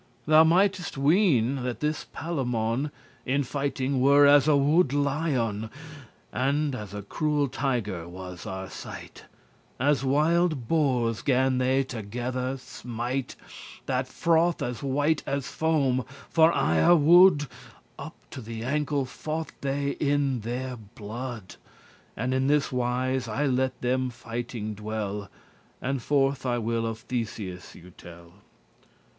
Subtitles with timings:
[0.01, 2.93] *thrust Thou mightest weene*, that this Palamon *think
[3.27, 5.69] In fighting were as a wood* lion, *mad
[6.33, 9.25] And as a cruel tiger was Arcite:
[9.79, 13.35] As wilde boars gan they together smite,
[13.85, 17.41] That froth as white as foam, *for ire wood*.
[17.43, 21.57] *mad with anger* Up to the ancle fought they in their blood.
[22.17, 25.29] And in this wise I let them fighting dwell,
[25.79, 28.33] And forth I will of Theseus you tell.